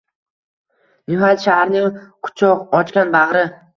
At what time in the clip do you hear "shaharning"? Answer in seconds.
1.45-2.01